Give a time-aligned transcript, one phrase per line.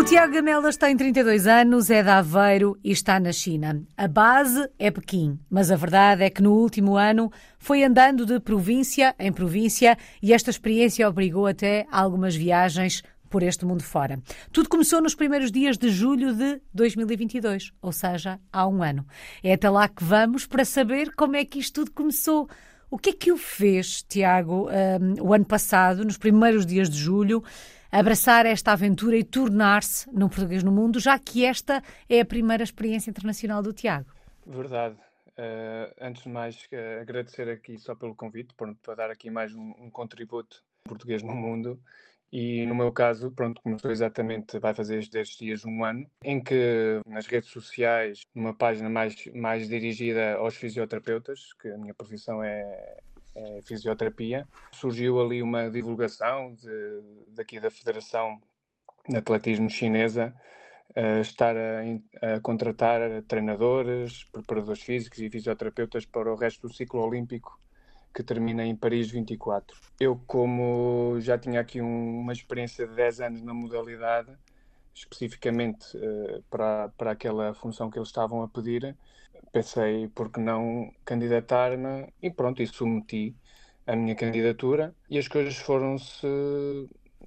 [0.00, 3.82] O Tiago Gamelas tem 32 anos, é de Aveiro e está na China.
[3.98, 8.40] A base é Pequim, mas a verdade é que no último ano foi andando de
[8.40, 14.18] província em província e esta experiência obrigou até algumas viagens por este mundo fora.
[14.50, 19.04] Tudo começou nos primeiros dias de julho de 2022, ou seja, há um ano.
[19.44, 22.48] É até lá que vamos para saber como é que isto tudo começou.
[22.90, 26.96] O que é que o fez, Tiago, um, o ano passado, nos primeiros dias de
[26.96, 27.44] julho?
[27.90, 32.62] Abraçar esta aventura e tornar-se num português no mundo, já que esta é a primeira
[32.62, 34.10] experiência internacional do Tiago.
[34.46, 34.96] Verdade.
[35.38, 39.54] Uh, antes de mais, uh, agradecer aqui só pelo convite, pronto, para dar aqui mais
[39.54, 41.80] um, um contributo português no mundo.
[42.32, 47.00] E no meu caso, pronto, começou exatamente, vai fazer estes dias um ano, em que
[47.04, 52.98] nas redes sociais, numa página mais, mais dirigida aos fisioterapeutas, que a minha profissão é,
[53.40, 54.46] é, fisioterapia.
[54.72, 58.40] Surgiu ali uma divulgação de, daqui da Federação
[59.08, 60.34] de Atletismo Chinesa
[61.20, 67.60] estar a, a, contratar treinadores, preparadores físicos e fisioterapeutas para o resto do ciclo olímpico
[68.14, 69.76] que termina em Paris 24.
[69.98, 74.36] Eu, como já tinha aqui um, uma experiência de 10 anos na modalidade,
[75.00, 78.94] especificamente uh, para, para aquela função que eles estavam a pedir,
[79.52, 83.34] pensei por que não candidatar-me e pronto, e submeti
[83.86, 86.26] a minha candidatura e as coisas foram-se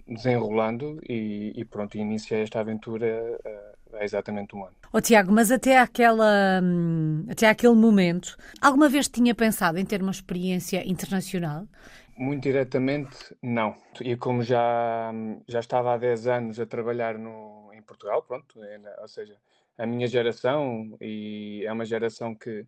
[0.07, 4.75] desenrolando e, e, pronto, iniciei esta aventura uh, há exatamente um ano.
[4.91, 10.01] Oh, Tiago, mas até, aquela, hum, até aquele momento, alguma vez tinha pensado em ter
[10.01, 11.65] uma experiência internacional?
[12.15, 13.75] Muito diretamente, não.
[13.99, 15.11] E como já,
[15.47, 19.37] já estava há 10 anos a trabalhar no, em Portugal, pronto, é, ou seja,
[19.77, 22.65] a minha geração, e é uma geração que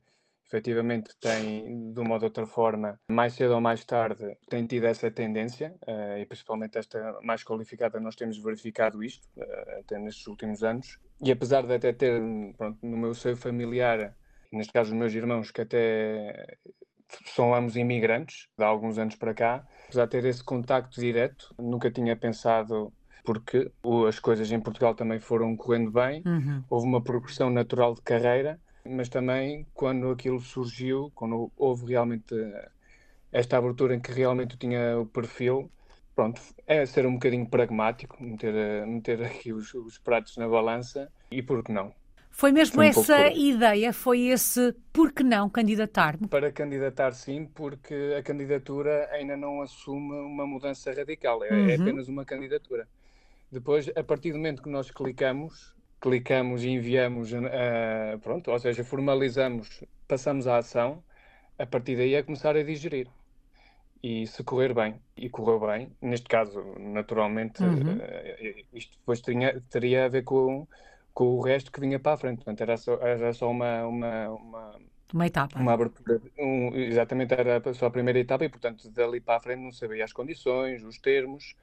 [0.48, 4.86] efetivamente tem, de uma ou de outra forma, mais cedo ou mais tarde, tem tido
[4.86, 10.28] essa tendência, uh, e principalmente esta mais qualificada, nós temos verificado isto, uh, até nestes
[10.28, 11.00] últimos anos.
[11.22, 12.22] E apesar de até ter,
[12.58, 14.16] pronto, no meu seio familiar,
[14.52, 16.58] neste caso os meus irmãos, que até
[17.26, 21.56] são ambos imigrantes, de há alguns anos para cá, apesar de ter esse contacto direto,
[21.58, 22.94] nunca tinha pensado
[23.26, 23.72] porque
[24.08, 26.64] as coisas em Portugal também foram correndo bem, uhum.
[26.70, 32.36] houve uma progressão natural de carreira, mas também quando aquilo surgiu, quando houve realmente
[33.32, 35.70] esta abertura em que realmente tinha o perfil,
[36.16, 41.42] pronto, é ser um bocadinho pragmático, meter, meter aqui os, os pratos na balança e
[41.42, 41.92] por que não?
[42.30, 46.28] Foi mesmo um essa ideia, foi esse por que não candidatar-me?
[46.28, 51.70] Para candidatar sim, porque a candidatura ainda não assume uma mudança radical, é, é uhum.
[51.70, 52.88] é apenas uma candidatura.
[53.56, 58.84] Depois, a partir do momento que nós clicamos, clicamos e enviamos, uh, pronto, ou seja,
[58.84, 61.02] formalizamos, passamos a ação,
[61.58, 63.08] a partir daí é começar a digerir.
[64.04, 67.96] E se correr bem, e correu bem, neste caso, naturalmente, uhum.
[67.96, 70.68] uh, isto depois tinha, teria a ver com,
[71.14, 72.44] com o resto que vinha para a frente.
[72.44, 74.80] Portanto, era só, era só uma, uma, uma,
[75.14, 75.58] uma etapa.
[75.58, 76.22] Uma abertura.
[76.38, 80.04] Um, exatamente, era só a primeira etapa e, portanto, dali para a frente não sabia
[80.04, 81.56] as condições, os termos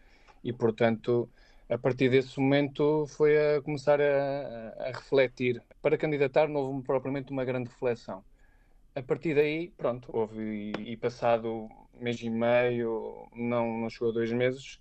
[0.42, 1.28] e, portanto,
[1.72, 5.62] a partir desse momento foi a começar a, a, refletir.
[5.81, 8.22] Para candidatar não houve propriamente uma grande reflexão.
[8.94, 11.69] A partir daí, pronto, houve e, passado
[11.99, 14.78] mês e meio, não, não chegou a dois meses,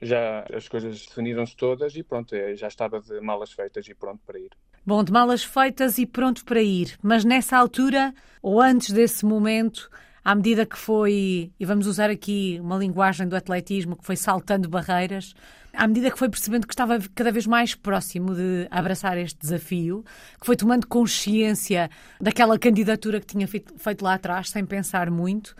[0.00, 4.22] já as coisas definiram-se todas e pronto, é, já estava de malas feitas e pronto
[4.26, 4.50] para ir.
[4.86, 6.98] Bom, de malas feitas e pronto para ir.
[7.02, 9.90] Mas nessa altura, ou antes desse momento,
[10.24, 14.70] à medida que foi, e vamos usar aqui uma linguagem do atletismo, que foi saltando
[14.70, 15.34] barreiras,
[15.76, 20.04] à medida que foi percebendo que estava cada vez mais próximo de abraçar este desafio,
[20.40, 21.90] que foi tomando consciência
[22.20, 25.54] daquela candidatura que tinha feito, feito lá atrás, sem pensar muito,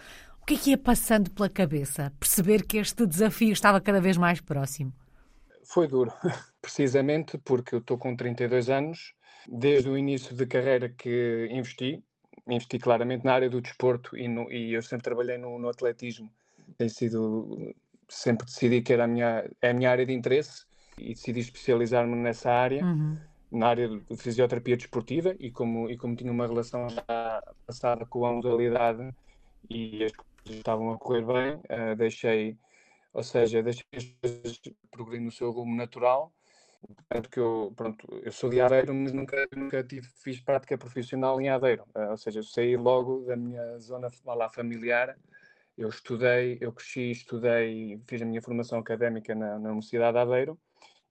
[0.44, 2.12] o que é que ia passando pela cabeça?
[2.20, 4.92] Perceber que este desafio estava cada vez mais próximo?
[5.64, 6.12] Foi duro,
[6.60, 9.14] precisamente porque eu estou com 32 anos,
[9.48, 12.04] desde o início de carreira que investi,
[12.46, 16.30] investi claramente na área do desporto e, no, e eu sempre trabalhei no, no, atletismo.
[16.76, 17.74] Tem sido,
[18.14, 20.64] sempre decidi que era a minha, é a minha área de interesse
[20.98, 23.16] e decidi especializar-me nessa área, uhum.
[23.50, 28.24] na área de fisioterapia desportiva e como, e como tinha uma relação já passada com
[28.24, 29.14] a modalidade
[29.68, 32.56] e as coisas estavam a correr bem, uh, deixei,
[33.12, 36.32] ou seja, deixei as coisas progredir no seu rumo natural
[36.86, 41.40] Portanto, que eu, pronto, eu sou de Aveiro, mas nunca, nunca tive, fiz prática profissional
[41.40, 41.84] em Aveiro.
[41.94, 45.16] Uh, ou seja, eu saí logo da minha zona lá familiar.
[45.76, 50.58] Eu estudei, eu cresci, estudei, fiz a minha formação académica na, na Universidade de Aveiro.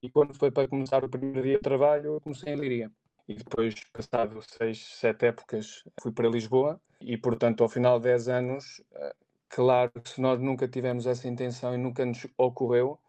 [0.02, 2.92] E quando foi para começar o primeiro dia de trabalho, eu comecei em Liria.
[3.28, 6.80] E depois, passado seis, sete épocas, fui para Lisboa.
[7.00, 9.16] E, portanto, ao final de dez anos, uh,
[9.50, 13.00] claro que se nós nunca tivemos essa intenção e nunca nos ocorreu,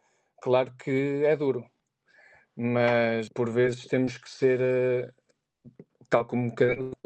[0.41, 1.65] claro que é duro
[2.57, 5.13] mas por vezes temos que ser, eh,
[6.09, 6.53] tal como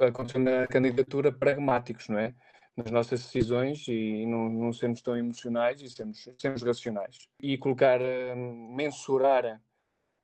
[0.01, 2.35] aconteceu na candidatura, pragmáticos, não é?
[2.79, 7.29] Nas nossas decisões e não, não sermos tão emocionais e sermos, sermos racionais.
[7.43, 9.61] E colocar, eh, mensurar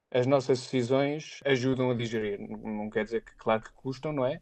[0.09, 2.39] as nossas decisões ajudam a digerir.
[2.41, 4.41] Não quer dizer que, claro que custam, não é?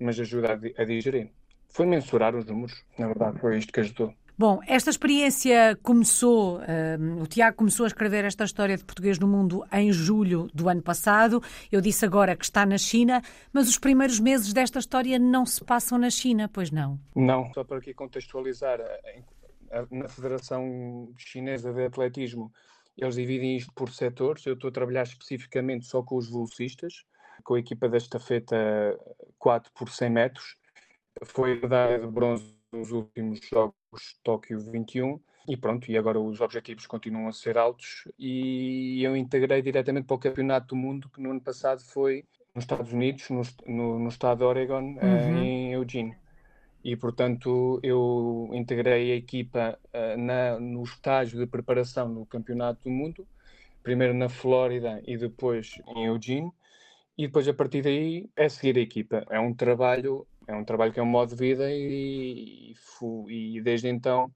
[0.00, 1.30] Mas ajuda a digerir.
[1.68, 4.14] Foi mensurar os números, na verdade, foi isto que ajudou.
[4.42, 6.58] Bom, esta experiência começou,
[6.98, 10.68] um, o Tiago começou a escrever esta história de português no mundo em julho do
[10.68, 11.40] ano passado.
[11.70, 13.22] Eu disse agora que está na China,
[13.52, 16.98] mas os primeiros meses desta história não se passam na China, pois não?
[17.14, 18.80] Não, só para aqui contextualizar,
[19.88, 22.52] na Federação Chinesa de Atletismo,
[22.98, 24.44] eles dividem isto por setores.
[24.44, 27.04] Eu estou a trabalhar especificamente só com os velocistas,
[27.44, 28.56] com a equipa da estafeta
[29.38, 30.56] 4 por 100 metros.
[31.26, 36.86] Foi medalha de bronze nos últimos Jogos Tóquio 21 e pronto, e agora os objetivos
[36.86, 41.30] continuam a ser altos e eu integrei diretamente para o Campeonato do Mundo que no
[41.30, 42.24] ano passado foi
[42.54, 45.42] nos Estados Unidos, no, no, no estado de Oregon, eh, uhum.
[45.42, 46.16] em Eugene.
[46.84, 52.90] E, portanto, eu integrei a equipa uh, na, no estágio de preparação do Campeonato do
[52.90, 53.26] Mundo,
[53.82, 56.52] primeiro na Flórida e depois em Eugene,
[57.16, 59.24] e depois a partir daí é seguir a equipa.
[59.30, 62.74] É um trabalho é um trabalho que é um modo de vida e,
[63.28, 64.32] e, e desde então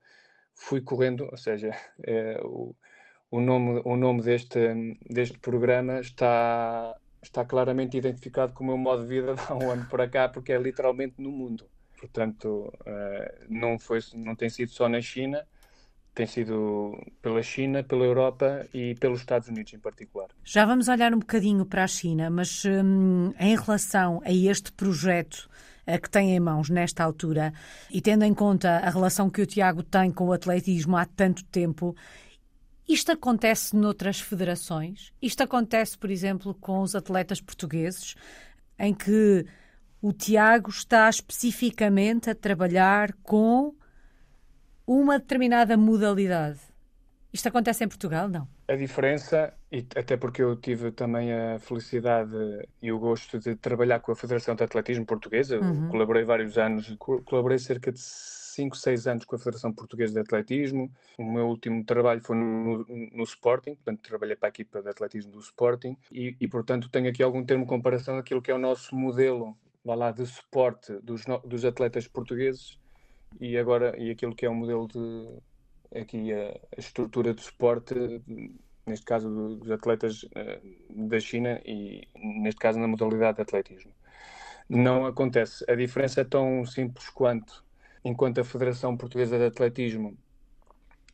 [0.55, 1.71] fui correndo, ou seja,
[2.03, 2.75] é, o,
[3.31, 4.59] o, nome, o nome deste,
[5.09, 9.87] deste programa está, está claramente identificado com o meu modo de vida há um ano
[9.87, 11.69] para cá, porque é literalmente no mundo.
[11.99, 15.47] Portanto, uh, não, foi, não tem sido só na China,
[16.15, 20.29] tem sido pela China, pela Europa e pelos Estados Unidos em particular.
[20.45, 25.49] Já vamos olhar um bocadinho para a China, mas hum, em relação a este projeto
[26.01, 27.53] que tem em mãos nesta altura
[27.91, 31.45] e tendo em conta a relação que o Tiago tem com o atletismo há tanto
[31.45, 31.95] tempo,
[32.89, 35.13] isto acontece noutras federações?
[35.21, 38.15] Isto acontece, por exemplo, com os atletas portugueses,
[38.79, 39.47] em que
[40.01, 43.75] o Tiago está especificamente a trabalhar com
[44.87, 46.61] uma determinada modalidade.
[47.37, 48.31] Isto acontece em Portugal?
[48.31, 48.49] Não.
[48.67, 52.35] A diferença, e até porque eu tive também a felicidade
[52.81, 55.91] e o gosto de trabalhar com a Federação de Atletismo Portuguesa, uhum.
[55.91, 60.91] colaborei vários anos, colaborei cerca de 5, 6 anos com a Federação Portuguesa de Atletismo.
[61.19, 65.33] O meu último trabalho foi no, no Sporting, portanto, trabalhei para a equipa de atletismo
[65.33, 68.59] do Sporting e, e, portanto, tenho aqui algum termo de comparação daquilo que é o
[68.59, 69.55] nosso modelo
[69.85, 72.79] lá, de suporte dos, dos atletas portugueses
[73.39, 75.39] e agora e aquilo que é o modelo de
[75.95, 77.95] aqui a, a estrutura de suporte,
[78.87, 83.93] neste caso dos atletas uh, da China e neste caso na modalidade de atletismo.
[84.69, 85.65] Não acontece.
[85.71, 87.65] A diferença é tão simples quanto,
[88.05, 90.17] enquanto a Federação Portuguesa de Atletismo,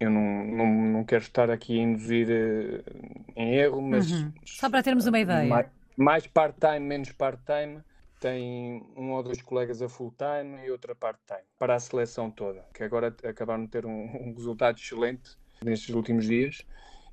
[0.01, 4.11] eu não, não, não quero estar aqui a induzir uh, em erro, mas.
[4.11, 4.33] Uhum.
[4.45, 5.49] Só para termos uma ideia.
[5.49, 5.67] Mais,
[5.97, 7.83] mais part-time, menos part-time
[8.23, 12.31] tem um ou dois colegas a full time e outra part time para a seleção
[12.31, 16.65] toda, que agora acabaram de ter um, um resultado excelente nestes últimos dias.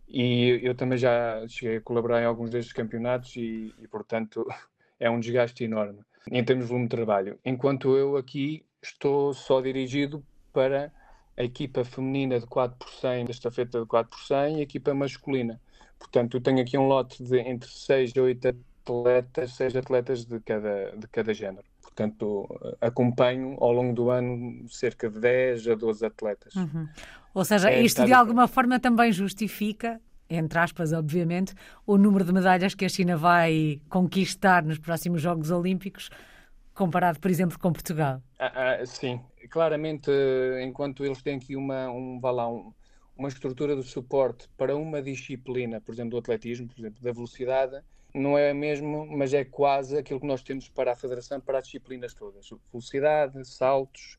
[0.07, 4.45] E eu também já cheguei a colaborar em alguns destes campeonatos e, e portanto,
[4.99, 5.99] é um desgaste enorme
[6.31, 7.39] em termos de volume de trabalho.
[7.43, 10.23] Enquanto eu aqui estou só dirigido
[10.53, 10.93] para
[11.35, 14.63] a equipa feminina de 4 por 100, da estafeta de 4 por 100 e a
[14.63, 15.59] equipa masculina.
[15.97, 18.55] Portanto, eu tenho aqui um lote de entre 6 e 8
[18.89, 21.63] atletas, seis atletas de cada, de cada género.
[21.81, 22.47] Portanto,
[22.79, 26.55] acompanho ao longo do ano cerca de 10 a 12 atletas.
[26.55, 26.87] Uhum.
[27.33, 31.53] Ou seja, é isto de alguma forma também justifica, entre aspas, obviamente,
[31.85, 36.09] o número de medalhas que a China vai conquistar nos próximos Jogos Olímpicos,
[36.73, 38.21] comparado, por exemplo, com Portugal.
[38.39, 39.19] Ah, ah, sim,
[39.49, 40.09] claramente,
[40.63, 42.73] enquanto eles têm aqui uma, um, lá, um,
[43.17, 47.81] uma estrutura de suporte para uma disciplina, por exemplo, do atletismo, por exemplo, da velocidade,
[48.13, 51.65] não é mesmo, mas é quase aquilo que nós temos para a Federação, para as
[51.65, 54.17] disciplinas todas: velocidade, saltos,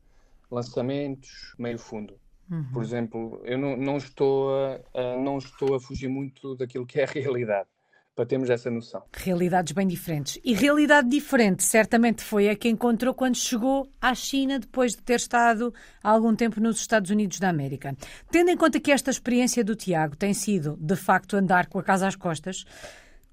[0.50, 2.18] lançamentos, meio fundo.
[2.50, 2.64] Uhum.
[2.72, 7.04] Por exemplo, eu não, não, estou a, não estou a fugir muito daquilo que é
[7.04, 7.68] a realidade,
[8.14, 9.02] para termos essa noção.
[9.12, 10.40] Realidades bem diferentes.
[10.44, 15.14] E realidade diferente, certamente, foi a que encontrou quando chegou à China, depois de ter
[15.14, 17.96] estado há algum tempo nos Estados Unidos da América.
[18.32, 21.84] Tendo em conta que esta experiência do Tiago tem sido, de facto, andar com a
[21.84, 22.64] casa às costas,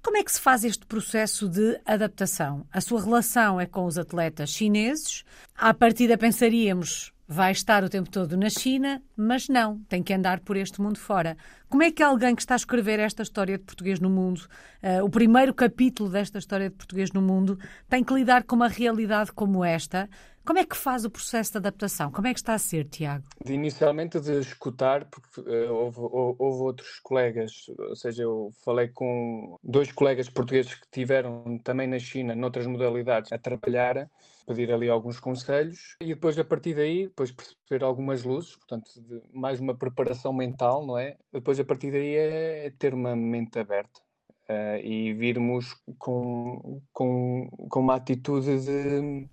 [0.08, 2.66] como é que se faz este processo de adaptação?
[2.72, 5.22] A sua relação é com os atletas chineses?
[5.54, 10.40] À partida pensaríamos vai estar o tempo todo na China, mas não, tem que andar
[10.40, 11.36] por este mundo fora.
[11.68, 14.48] Como é que alguém que está a escrever esta história de português no mundo,
[14.82, 18.68] uh, o primeiro capítulo desta história de português no mundo, tem que lidar com uma
[18.68, 20.08] realidade como esta,
[20.48, 22.10] Como é que faz o processo de adaptação?
[22.10, 23.22] Como é que está a ser, Tiago?
[23.44, 29.58] De, inicialmente de escutar, porque uh, houve, houve, outros colegas, ou seja, eu falei com
[29.62, 34.08] dois colegas portugueses que tiveram também na China, noutras modalidades, a trabalhar,
[34.46, 38.88] pedir ali alguns conselhos e depois a partir daí, depois perceber algumas luzes, portanto,
[39.34, 41.18] mais uma preparação mental, não é?
[41.30, 44.00] Depois a partir daí é, é ter uma mente aberta
[44.48, 49.28] uh, e virmos com, com, com uma atitude de,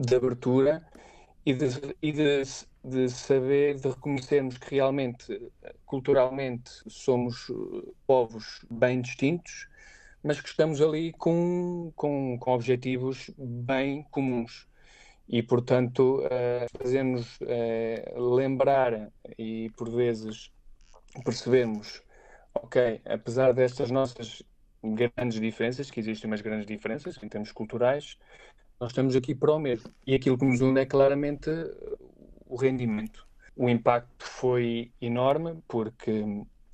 [0.00, 0.84] de abertura
[1.44, 2.42] e, de, e de,
[2.84, 5.50] de saber, de reconhecermos que realmente,
[5.84, 7.50] culturalmente, somos
[8.06, 9.68] povos bem distintos,
[10.22, 14.68] mas que estamos ali com, com, com objetivos bem comuns.
[15.28, 20.50] E, portanto, uh, fazemos uh, lembrar e, por vezes,
[21.24, 22.02] percebemos
[22.52, 24.42] ok, apesar destas nossas
[24.82, 28.18] grandes diferenças, que existem umas grandes diferenças em termos culturais,
[28.80, 29.90] nós estamos aqui para o mesmo.
[30.06, 31.50] E aquilo que nos une é claramente
[32.46, 33.26] o rendimento.
[33.54, 36.24] O impacto foi enorme porque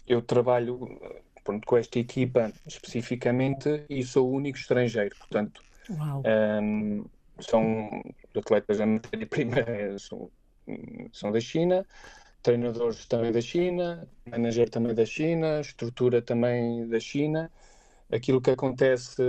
[0.06, 1.00] eu trabalho
[1.42, 5.16] pronto, com esta equipa especificamente e sou o único estrangeiro.
[5.16, 5.60] Portanto,
[5.90, 7.04] um,
[7.40, 7.90] são
[8.36, 9.56] atletas da matéria-prima,
[9.98, 10.30] são,
[11.12, 11.84] são da China,
[12.40, 17.50] treinadores também da China, manager também da China, estrutura também da China.
[18.12, 19.20] Aquilo que acontece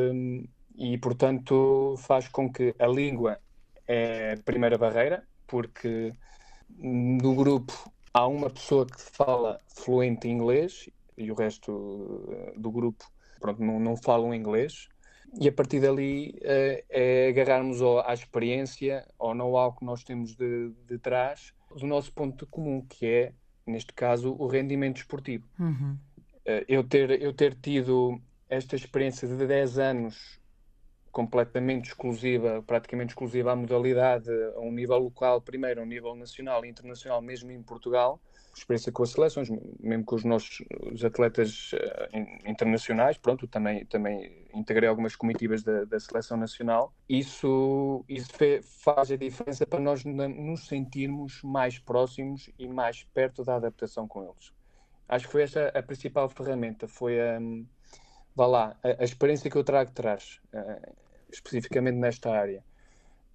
[0.77, 3.39] e, portanto, faz com que a língua
[3.87, 6.13] é a primeira barreira, porque
[6.77, 7.73] no grupo
[8.13, 13.05] há uma pessoa que fala fluente inglês e o resto eh, do grupo
[13.39, 14.87] pronto, não, não falam inglês.
[15.39, 20.71] E a partir dali é, é agarrarmos à experiência, ao know-how que nós temos de,
[20.87, 23.33] de trás do nosso ponto comum, que é,
[23.65, 25.45] neste caso, o rendimento esportivo.
[25.59, 25.97] Uhum.
[26.45, 30.39] Uh, eu, ter, eu ter tido esta experiência de 10 anos
[31.17, 36.63] completamente exclusiva, praticamente exclusiva à modalidade, a um nível local primeiro, a um nível nacional
[36.63, 38.21] e internacional, mesmo em Portugal,
[38.55, 44.47] experiência com as seleções, mesmo com os nossos os atletas uh, internacionais, pronto, também, também
[44.53, 46.93] integrei algumas comitivas da, da seleção nacional.
[47.09, 48.29] Isso, isso
[48.83, 54.23] faz a diferença para nós nos sentirmos mais próximos e mais perto da adaptação com
[54.23, 54.53] eles.
[55.09, 57.39] Acho que foi esta a principal ferramenta, foi a,
[58.35, 62.63] vá lá, a, a experiência que eu trago de trás, uh, especificamente nesta área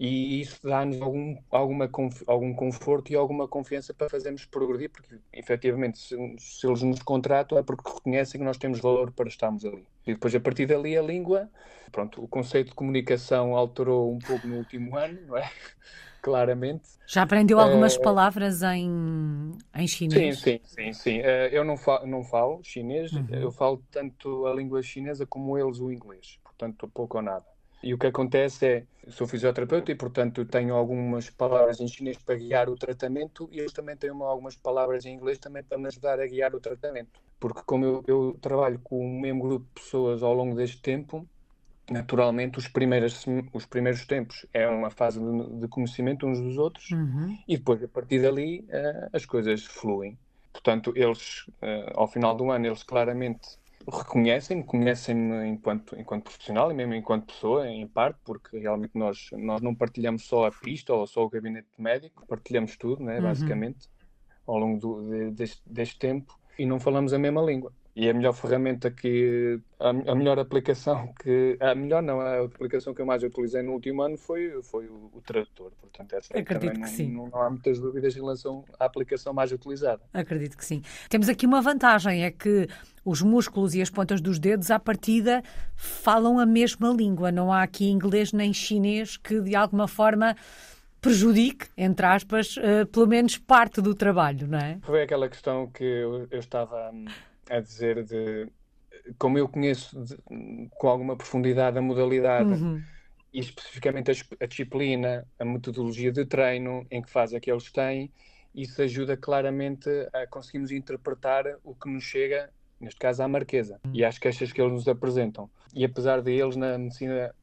[0.05, 1.89] e isso dá-nos algum, alguma,
[2.27, 7.57] algum conforto e alguma confiança para fazermos progredir, porque efetivamente, se, se, eles nos contratam
[7.57, 9.87] é porque reconhecem que nós temos valor para estarmos ali.
[10.05, 11.49] E depois, a partir dali, a língua,
[11.93, 15.49] pronto, o conceito de comunicação alterou um pouco no último ano, não é?
[16.21, 16.89] Claramente.
[17.07, 20.41] Já aprendeu algumas uh, palavras em, em chinês?
[20.41, 20.93] Sim, sim, sim.
[20.93, 21.21] sim.
[21.21, 23.27] Uh, eu não falo, não falo chinês, uhum.
[23.31, 27.52] eu falo tanto a língua chinesa como eles o inglês, portanto, pouco ou nada.
[27.83, 32.37] E o que acontece é, sou fisioterapeuta e, portanto, tenho algumas palavras em chinês para
[32.37, 36.21] guiar o tratamento e eles também têm algumas palavras em inglês também para me ajudar
[36.21, 37.21] a guiar o tratamento.
[37.41, 41.27] Porque como eu, eu trabalho com o mesmo grupo de pessoas ao longo deste tempo,
[41.91, 47.37] naturalmente os primeiros, os primeiros tempos é uma fase de, conhecimento uns dos outros uhum.
[47.49, 50.17] e depois, a partir dali, uh, as coisas fluem.
[50.53, 53.59] Portanto, eles, uh, ao final do ano, eles claramente
[53.91, 59.61] reconhecem-me, conhecem-me enquanto, enquanto profissional e mesmo enquanto pessoa, em parte, porque realmente nós, nós
[59.61, 63.23] não partilhamos só a pista ou só o gabinete médico, partilhamos tudo, né, uhum.
[63.23, 63.89] basicamente,
[64.47, 67.73] ao longo do, de, deste, deste tempo e não falamos a mesma língua.
[67.95, 69.61] E a melhor ferramenta que.
[69.79, 71.59] A, a, melhor aplicação que.
[71.61, 75.11] A melhor não, a aplicação que eu mais utilizei no último ano foi, foi o,
[75.13, 75.73] o tradutor.
[75.79, 77.13] Portanto, essa Acredito que não, sim.
[77.13, 80.01] Não, não, há muitas dúvidas em relação à aplicação mais utilizada.
[80.15, 80.81] Acredito que sim.
[81.11, 82.67] Temos aqui uma vantagem: é que
[83.05, 85.43] os músculos e as pontas dos dedos, à partida,
[85.77, 87.31] falam a mesma língua.
[87.31, 90.35] Não há aqui inglês nem chinês que, de alguma forma
[90.99, 94.79] prejudique, entre aspas, uh, pelo menos parte do trabalho, não é?
[94.83, 97.07] Foi aquela questão que eu, eu estava hum,
[97.53, 98.49] a dizer de
[99.19, 100.17] como eu conheço de,
[100.71, 102.83] com alguma profundidade a modalidade uhum.
[103.33, 107.71] e especificamente a, a, disciplina, a metodologia de treino em que faz a que eles
[107.71, 108.11] têm,
[108.55, 113.93] isso ajuda claramente a conseguirmos interpretar o que nos chega, neste caso à Marquesa, uhum.
[113.95, 115.51] e às queixas que eles nos apresentam.
[115.75, 117.35] E apesar de eles na medicina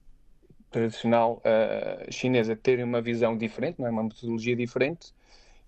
[0.72, 3.90] tradicional uh, chinesa terem uma visão diferente, não é?
[3.90, 5.14] uma metodologia diferente,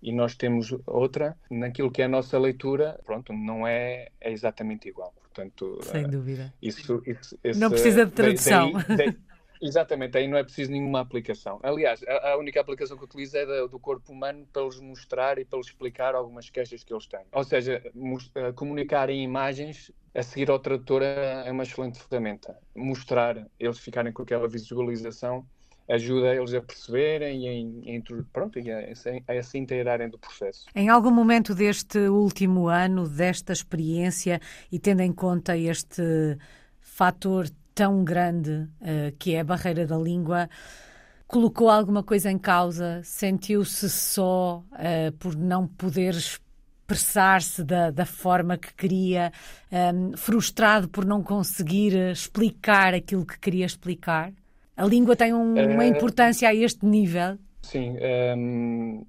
[0.01, 4.89] e nós temos outra, naquilo que é a nossa leitura, pronto, não é, é exatamente
[4.89, 5.13] igual.
[5.21, 6.53] Portanto, Sem uh, dúvida.
[6.61, 8.73] Isso, isso, não precisa de tradução.
[8.87, 9.17] Daí, daí,
[9.61, 11.59] exatamente, aí não é preciso nenhuma aplicação.
[11.63, 15.37] Aliás, a, a única aplicação que utilizo é da, do corpo humano para lhes mostrar
[15.37, 17.25] e para lhes explicar algumas queixas que eles têm.
[17.31, 22.57] Ou seja, uh, comunicar em imagens a seguir ao tradutor é, é uma excelente ferramenta.
[22.75, 25.45] Mostrar, eles ficarem com aquela visualização
[25.91, 30.65] ajuda eles a perceberem e, em, pronto, e a, a, a se inteirarem do processo.
[30.73, 34.39] Em algum momento deste último ano, desta experiência,
[34.71, 36.37] e tendo em conta este
[36.79, 40.49] fator tão grande uh, que é a barreira da língua,
[41.27, 43.01] colocou alguma coisa em causa?
[43.03, 49.31] Sentiu-se só uh, por não poder expressar-se da, da, forma que queria,
[49.71, 54.33] um, ehm, frustrado por não conseguir explicar aquilo que queria explicar?
[54.75, 57.37] A língua tem um, uma eh, importância a este nível?
[57.61, 59.01] Sim, um, ehm,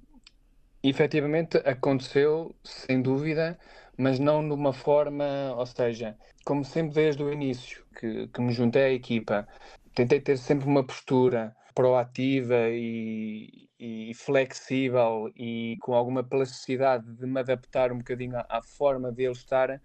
[0.83, 3.57] efetivamente aconteceu, sem dúvida,
[3.97, 8.51] mas não de uma forma, ou seja, como sempre desde o início que, que me
[8.51, 9.47] juntei à equipa,
[9.95, 17.39] tentei ter sempre uma postura proativa e, e, flexível e com alguma plasticidade de me
[17.39, 19.81] adaptar um bocadinho à, à forma de ele estar,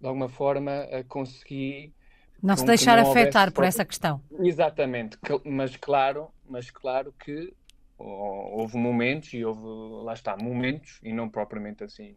[0.00, 1.92] de alguma forma a conseguir
[2.44, 4.20] não se deixar não afetar por essa questão.
[4.38, 7.54] Exatamente, mas claro, mas claro que
[7.98, 9.62] houve momentos e houve,
[10.04, 12.16] lá está, momentos, e não propriamente assim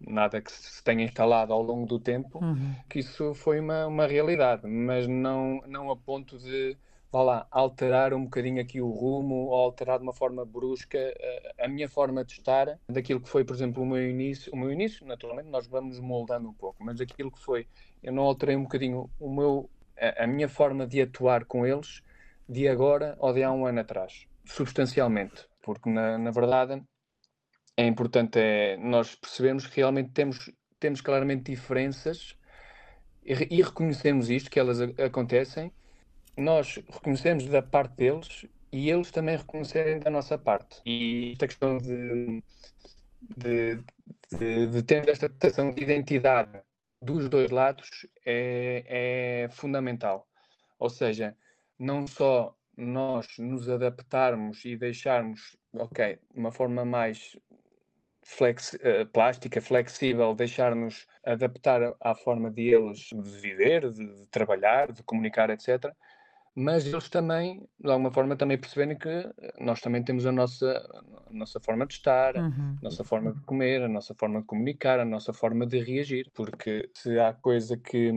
[0.00, 2.72] nada que se tenha instalado ao longo do tempo, uhum.
[2.88, 6.76] que isso foi uma, uma realidade, mas não, não a ponto de
[7.10, 11.00] vá lá, alterar um bocadinho aqui o rumo ou alterar de uma forma brusca a,
[11.00, 14.52] eh, a minha forma de estar daquilo que foi, por exemplo, o meu início.
[14.52, 17.66] O meu início, naturalmente, nós vamos moldando um pouco, mas aquilo que foi,
[18.02, 22.02] eu não alterei um bocadinho o meu, a, a minha forma de atuar com eles
[22.48, 26.82] de agora ou de há um ano atrás, substancialmente, porque na, na verdade
[27.76, 30.50] é importante é nós percebermos que realmente temos,
[30.80, 32.36] temos claramente diferenças
[33.24, 35.72] e, e reconhecemos isto, que elas a, acontecem
[36.38, 40.80] nós reconhecemos da parte deles e eles também reconhecerem da nossa parte.
[40.86, 42.42] E esta questão de,
[43.36, 43.80] de,
[44.38, 46.60] de, de ter esta questão de identidade
[47.00, 50.28] dos dois lados é, é fundamental.
[50.78, 51.36] Ou seja,
[51.78, 57.36] não só nós nos adaptarmos e deixarmos, ok, uma forma mais
[58.40, 62.70] uh, plástica, flexível, deixar-nos adaptar à forma de
[63.12, 65.92] de viver, de, de, trabalhar, de comunicar, etc
[66.58, 70.66] mas eles também, de alguma forma, também perceberem que nós também temos a nossa,
[71.30, 72.76] a nossa forma de estar, uhum.
[72.80, 76.28] a nossa forma de comer, a nossa forma de comunicar, a nossa forma de reagir.
[76.34, 78.10] Porque se há coisa que,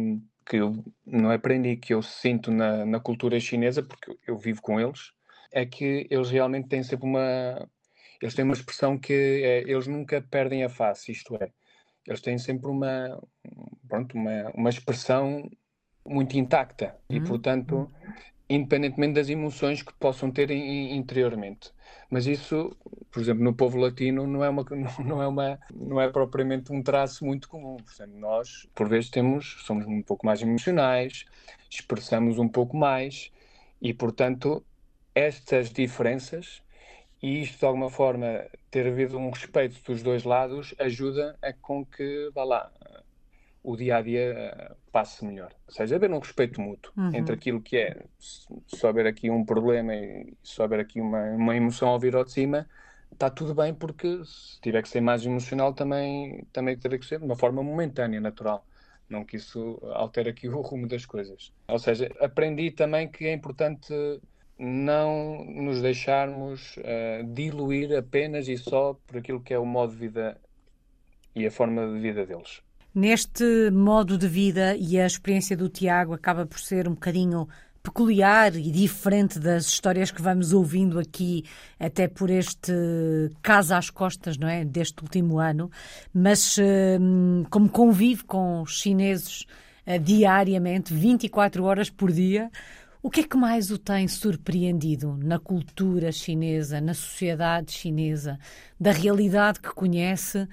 [0.44, 4.80] que eu não aprendi, que eu sinto na, na cultura chinesa, porque eu vivo com
[4.80, 5.12] eles,
[5.52, 7.70] é que eles realmente têm sempre uma.
[8.20, 11.52] Eles têm uma expressão que é, eles nunca perdem a face, isto é,
[12.08, 13.22] eles têm sempre uma,
[13.88, 15.48] pronto, uma, uma expressão
[16.06, 17.26] muito intacta e, uhum.
[17.26, 17.92] portanto,
[18.50, 21.72] independentemente das emoções que possam ter in, interiormente.
[22.10, 22.76] Mas isso,
[23.10, 24.66] por exemplo, no povo latino não é uma
[25.06, 27.78] não é uma não é propriamente um traço muito comum.
[27.78, 31.26] Portanto, nós por vezes temos somos um pouco mais emocionais,
[31.70, 33.32] expressamos um pouco mais
[33.82, 34.64] e, portanto,
[35.16, 36.62] estas diferenças
[37.22, 41.86] e isto de alguma forma ter havido um respeito dos dois lados ajuda a com
[41.86, 42.72] que vá lá
[43.64, 45.52] o dia a dia eh, passe melhor.
[45.68, 47.14] Ou seja, haver um respeito mútuo uhum.
[47.14, 51.56] entre aquilo que é, se houver aqui um problema e se houver aqui uma, uma
[51.56, 52.68] emoção ao vir ao de cima,
[53.12, 57.20] está tudo bem, porque se tiver que ser mais emocional, também, também terá que ser
[57.20, 58.66] de uma forma momentânea, natural.
[59.08, 61.54] Não que isso altere aqui o rumo das coisas.
[61.68, 63.94] Ou seja, aprendi também que é importante
[64.58, 69.98] não nos deixarmos uh, diluir apenas e só por aquilo que é o modo de
[69.98, 70.40] vida
[71.36, 72.62] e a forma de vida deles.
[72.94, 77.48] Neste modo de vida, e a experiência do Tiago acaba por ser um bocadinho
[77.82, 81.46] peculiar e diferente das histórias que vamos ouvindo aqui,
[81.80, 82.74] até por este
[83.42, 84.66] caso às costas, não é?
[84.66, 85.72] Deste último ano,
[86.14, 86.58] mas
[87.00, 89.46] hum, como convive com chineses
[89.86, 92.52] eh, diariamente, 24 horas por dia,
[93.02, 98.38] o que é que mais o tem surpreendido na cultura chinesa, na sociedade chinesa,
[98.80, 100.48] da realidade que conhece?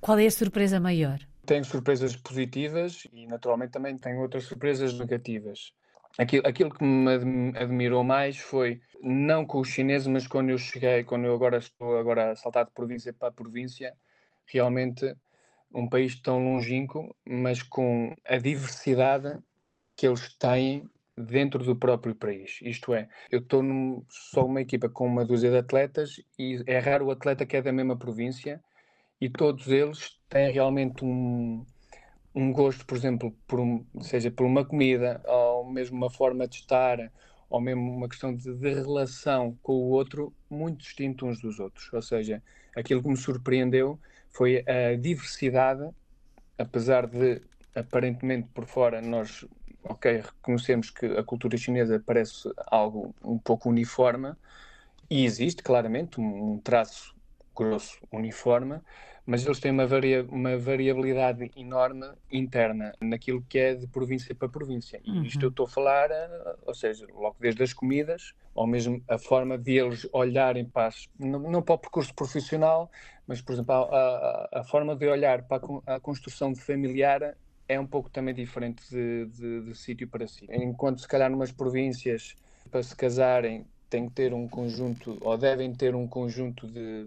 [0.00, 1.29] Qual é a surpresa maior?
[1.50, 5.72] Tenho surpresas positivas e naturalmente também tenho outras surpresas negativas.
[6.16, 11.02] Aquilo, aquilo que me admirou mais foi, não com os chineses, mas quando eu cheguei,
[11.02, 13.92] quando eu agora estou agora a saltar de província para província,
[14.46, 15.12] realmente
[15.74, 19.36] um país tão longínquo, mas com a diversidade
[19.96, 22.60] que eles têm dentro do próprio país.
[22.62, 27.06] Isto é, eu estou só uma equipa com uma dúzia de atletas e é raro
[27.06, 28.62] o atleta que é da mesma província
[29.20, 31.66] e todos eles têm realmente um,
[32.34, 36.56] um gosto, por exemplo, por um, seja por uma comida, ou mesmo uma forma de
[36.56, 37.12] estar,
[37.50, 41.92] ou mesmo uma questão de, de, relação com o outro, muito distinto uns dos outros.
[41.92, 42.42] Ou seja,
[42.74, 43.98] aquilo que me surpreendeu
[44.30, 45.86] foi a diversidade,
[46.56, 47.42] apesar de
[47.74, 49.46] aparentemente por fora nós
[49.84, 54.34] ok, reconhecemos que a cultura chinesa parece algo um pouco uniforme,
[55.08, 57.14] e existe claramente um, um traço
[57.54, 58.80] grosso uniforme,
[59.30, 64.48] mas eles têm uma, varia uma variabilidade enorme interna naquilo que é de província para
[64.48, 65.00] província.
[65.04, 65.22] E uhum.
[65.22, 69.18] isto eu estou a falar, eh, ou seja, logo desde as comidas, ou mesmo a
[69.18, 72.90] forma de eles olharem para as, não, não, para o percurso profissional,
[73.24, 77.36] mas, por exemplo, a, a, a forma de olhar para a, a, construção familiar
[77.68, 80.52] é um pouco também diferente de, de, de sítio para sítio.
[80.52, 82.34] Enquanto, se calhar, numas províncias,
[82.68, 87.06] para se casarem, têm que ter um conjunto, ou devem ter um conjunto de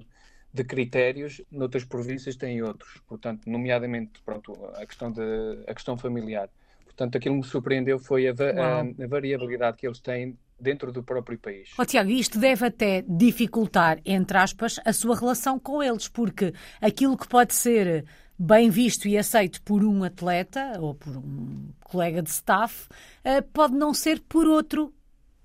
[0.54, 5.22] de critérios, noutras províncias têm outros, portanto, nomeadamente pronto, a, questão de,
[5.68, 6.50] a questão familiar.
[6.86, 11.02] Portanto, aquilo que me surpreendeu foi a, a, a variabilidade que eles têm dentro do
[11.02, 11.72] próprio país.
[11.78, 17.18] Oh, Tiago, isto deve até dificultar, entre aspas, a sua relação com eles, porque aquilo
[17.18, 18.06] que pode ser
[18.38, 22.88] bem visto e aceito por um atleta ou por um colega de staff,
[23.24, 24.94] eh, pode não ser por outro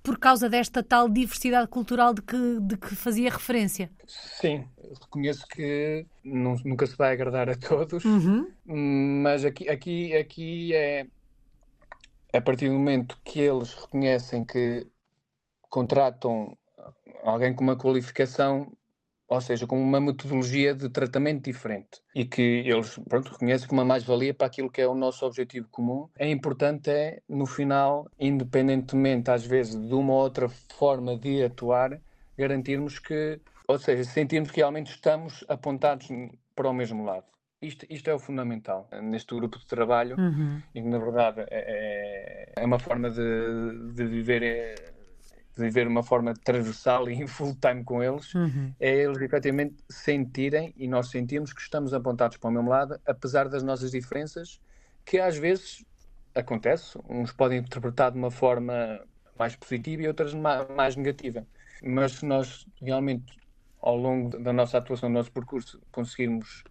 [0.09, 3.91] por causa desta tal diversidade cultural de que, de que fazia referência.
[4.07, 4.67] Sim,
[5.03, 8.51] reconheço que não, nunca se vai agradar a todos, uhum.
[8.65, 11.07] mas aqui, aqui, aqui é
[12.33, 14.87] a partir do momento que eles reconhecem que
[15.69, 16.57] contratam
[17.23, 18.73] alguém com uma qualificação
[19.29, 23.87] ou seja, com uma metodologia de tratamento diferente e que eles pronto, reconhecem como uma
[23.87, 26.09] mais-valia para aquilo que é o nosso objetivo comum.
[26.19, 32.01] É importante, é, no final, independentemente às vezes de uma ou outra forma de atuar,
[32.39, 36.09] garantirmos que, ou seja, sentirmos que realmente estamos apontados
[36.55, 37.27] para o mesmo lado.
[37.61, 40.63] Isto, isto é o fundamental neste grupo de trabalho uhum.
[40.73, 44.97] e que, na verdade, é, é, é uma forma de, de viver.
[45.59, 48.73] De viver uma forma transversal e em full time com eles, uhum.
[48.79, 53.49] é eles efetivamente sentirem e nós sentimos que estamos apontados para o mesmo lado, apesar
[53.49, 54.61] das nossas diferenças,
[55.05, 55.85] que às vezes
[56.33, 59.01] acontece, uns podem interpretar de uma forma
[59.37, 61.45] mais positiva e outras mais negativa.
[61.83, 63.37] Mas se nós realmente,
[63.81, 66.63] ao longo da nossa atuação, do nosso percurso, conseguirmos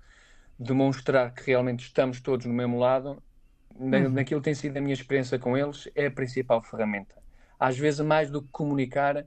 [0.57, 3.21] demonstrar que realmente estamos todos no mesmo lado,
[3.75, 4.09] uhum.
[4.11, 7.17] naquilo que tem sido a minha experiência com eles, é a principal ferramenta
[7.59, 9.25] às vezes mais do que comunicar, uh,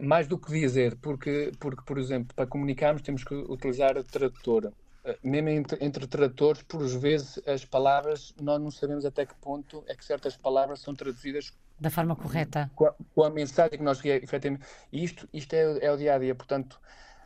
[0.00, 4.72] mais do que dizer, porque, porque, por exemplo, para comunicarmos temos que utilizar a tradutora.
[5.04, 9.82] Uh, mesmo entre, entre tradutores, por vezes as palavras, nós não sabemos até que ponto
[9.86, 12.70] é que certas palavras são traduzidas da forma correta.
[12.76, 14.64] Com a, com a mensagem que nós efetivamente.
[14.92, 16.78] E isto, isto é, é o dia a dia, portanto,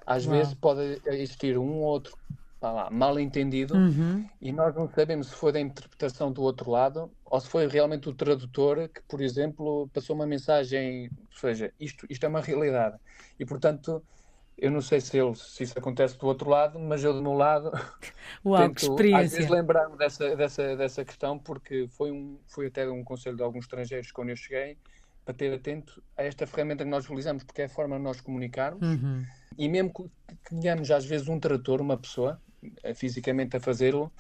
[0.07, 0.35] às Uau.
[0.35, 2.17] vezes pode existir um ou outro
[2.63, 4.25] lá, mal entendido uhum.
[4.41, 8.09] e nós não sabemos se foi da interpretação do outro lado ou se foi realmente
[8.09, 12.97] o tradutor que, por exemplo, passou uma mensagem, ou seja, isto, isto é uma realidade.
[13.39, 14.03] E, portanto,
[14.57, 17.35] eu não sei se, ele, se isso acontece do outro lado, mas eu do meu
[17.35, 17.71] lado
[18.45, 19.25] Uau, tento, que experiência.
[19.25, 23.43] às vezes lembrar-me dessa, dessa, dessa questão porque foi, um, foi até um conselho de
[23.43, 24.79] alguns estrangeiros quando eu cheguei
[25.25, 28.21] para ter atento a esta ferramenta que nós utilizamos, porque é a forma de nós
[28.21, 28.81] comunicarmos.
[28.87, 29.25] Uhum.
[29.59, 30.09] E mesmo que
[30.49, 32.41] tenhamos às vezes um tradutor, uma pessoa,
[32.85, 34.13] eh, fisicamente a fazê-lo,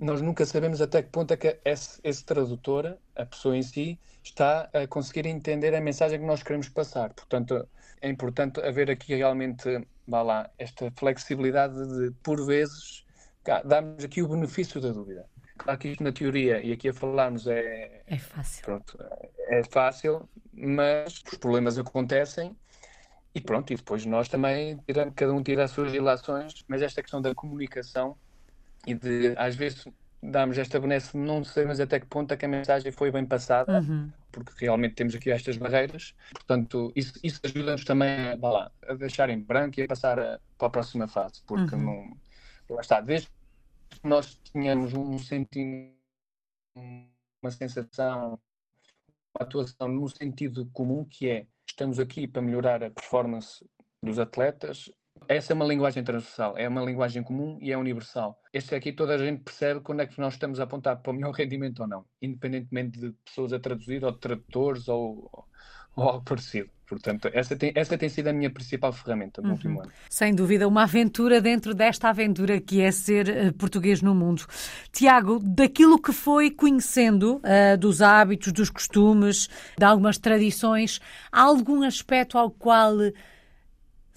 [0.00, 3.98] nós nunca sabemos até que ponto é que esse, esse, tradutor, a pessoa em si,
[4.22, 7.12] está a conseguir entender a mensagem que nós queremos passar.
[7.14, 7.68] Portanto,
[8.00, 13.04] é importante haver aqui realmente, vá lá, esta flexibilidade de, por vezes,
[13.64, 15.26] darmos aqui o benefício da dúvida.
[15.56, 18.02] Claro que isto na teoria, e aqui a falarmos é...
[18.06, 18.64] É fácil.
[18.64, 18.98] Pronto,
[19.48, 22.56] é fácil, mas os problemas acontecem
[23.34, 24.78] e pronto, e depois nós também,
[25.14, 28.16] cada um tira as suas relações, mas esta questão da comunicação
[28.88, 29.86] e de, às vezes,
[30.22, 33.80] darmos esta benesse, não sabemos até que ponto é que a mensagem foi bem passada,
[33.80, 34.10] uhum.
[34.32, 36.14] porque realmente temos aqui estas barreiras.
[36.32, 40.40] Portanto, isso, isso ajuda-nos também a, lá, a deixar em branco e a passar a,
[40.56, 41.82] para a próxima fase, porque uhum.
[41.82, 42.16] não.
[42.70, 43.28] Lá está, desde
[43.88, 45.96] que nós tínhamos um sentimento,
[47.42, 48.38] uma sensação,
[49.34, 53.64] uma atuação no sentido comum, que é estamos aqui para melhorar a performance
[54.02, 54.90] dos atletas.
[55.28, 58.40] Essa é uma linguagem transversal, é uma linguagem comum e é universal.
[58.50, 61.14] Este aqui toda a gente percebe quando é que nós estamos a apontar para o
[61.14, 65.30] melhor rendimento ou não, independentemente de pessoas a traduzir ou de tradutores ou,
[65.94, 66.70] ou algo parecido.
[66.86, 69.54] Portanto, essa tem, essa tem sido a minha principal ferramenta no uhum.
[69.54, 69.92] último ano.
[70.08, 74.46] Sem dúvida, uma aventura dentro desta aventura que é ser uh, português no mundo.
[74.90, 80.98] Tiago, daquilo que foi conhecendo uh, dos hábitos, dos costumes, de algumas tradições,
[81.30, 82.94] há algum aspecto ao qual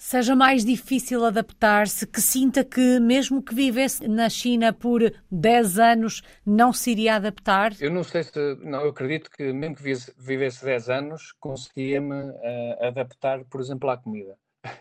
[0.02, 6.22] seja mais difícil adaptar-se, que sinta que, mesmo que vivesse na China por 10 anos,
[6.44, 7.72] não se iria adaptar?
[7.80, 8.32] Eu não sei se.
[8.62, 9.82] Não, eu acredito que, mesmo que
[10.18, 14.36] vivesse 10 anos, conseguia-me uh, adaptar, por exemplo, à comida.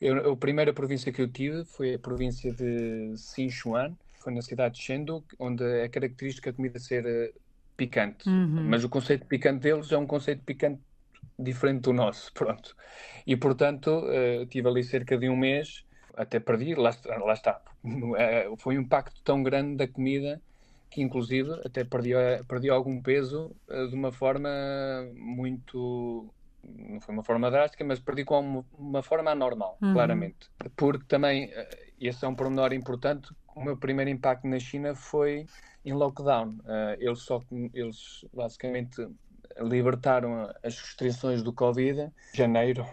[0.00, 4.76] Eu, a primeira província que eu tive foi a província de Sichuan, foi na cidade
[4.76, 7.40] de Chengdu, onde é característica a comida ser uh,
[7.76, 8.26] picante.
[8.26, 8.64] Uhum.
[8.66, 10.80] Mas o conceito de picante deles é um conceito de picante
[11.38, 12.76] diferente do nosso, pronto.
[13.26, 16.90] E portanto, uh, tive ali cerca de um mês, até perdi, lá,
[17.24, 17.60] lá está.
[17.84, 20.40] Uh, foi um impacto tão grande da comida
[20.90, 22.10] que inclusive até perdi,
[22.48, 24.48] perdi algum peso uh, de uma forma
[25.14, 29.94] muito não foi uma forma drástica, mas perdi com uma, uma forma anormal, uhum.
[29.94, 30.50] claramente.
[30.76, 31.50] Porque também,
[31.98, 35.46] esse é um pormenor importante, o meu primeiro impacto na China foi
[35.86, 36.58] em lockdown.
[36.98, 37.40] Eles, só,
[37.72, 39.08] eles basicamente
[39.60, 42.86] libertaram as restrições do Covid em janeiro.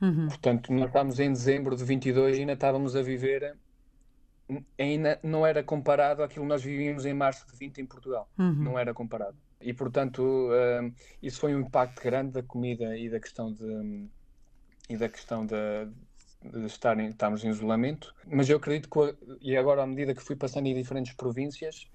[0.00, 0.28] Uhum.
[0.28, 3.56] Portanto, nós estávamos em dezembro de 22 e ainda estávamos a viver.
[4.78, 8.28] Ainda não era comparado àquilo que nós vivíamos em março de 20 em Portugal.
[8.38, 8.52] Uhum.
[8.52, 9.36] Não era comparado.
[9.60, 14.08] E, portanto, uh, isso foi um impacto grande da comida e da questão de.
[14.90, 15.56] e da questão de,
[16.42, 17.14] de estar em
[17.48, 21.86] isolamento, mas eu acredito que, e agora à medida que fui passando em diferentes províncias,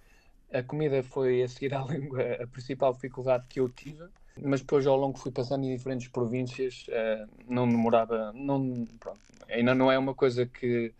[0.51, 4.07] a comida foi a seguir à língua a principal dificuldade que eu tive,
[4.41, 9.75] mas depois ao longo fui passando em diferentes províncias, uh, não demorava, não, pronto, ainda
[9.75, 10.93] não é uma coisa que,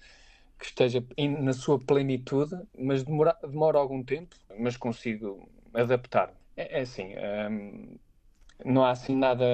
[0.58, 1.04] que esteja
[1.40, 6.34] na sua plenitude, mas demora, demora algum tempo, mas consigo adaptar.
[6.56, 7.98] É, é assim, ehm,
[8.66, 9.46] não há assim nada,